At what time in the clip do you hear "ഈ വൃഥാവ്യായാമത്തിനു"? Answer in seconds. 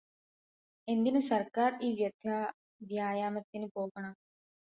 1.81-3.67